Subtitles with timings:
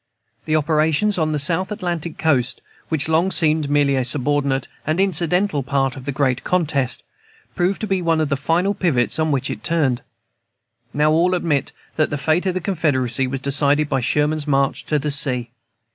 [0.45, 5.61] The operations on the South Atlantic coast, which long seemed a merely subordinate and incidental
[5.61, 7.03] part of the great contest,
[7.55, 10.01] proved to be one of the final pivots on which it turned.
[10.99, 14.97] All now admit that the fate of the Confederacy was decided by Sherman's march to
[14.97, 15.51] the sea.